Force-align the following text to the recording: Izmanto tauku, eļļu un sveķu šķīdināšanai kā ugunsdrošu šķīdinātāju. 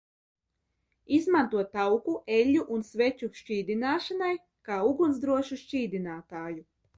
Izmanto 1.17 1.59
tauku, 1.75 2.15
eļļu 2.37 2.63
un 2.77 2.81
sveķu 2.87 3.29
šķīdināšanai 3.41 4.33
kā 4.71 4.81
ugunsdrošu 4.93 5.61
šķīdinātāju. 5.67 6.67